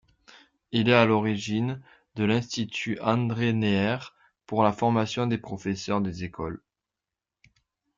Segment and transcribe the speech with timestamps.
[0.71, 1.79] Il est à l'origine
[2.15, 3.99] de l'Institut André-Neher
[4.47, 6.63] pour la formation des professeurs des écoles.